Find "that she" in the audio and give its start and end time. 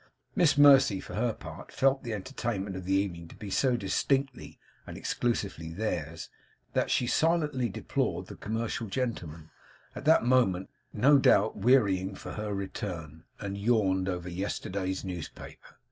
6.73-7.05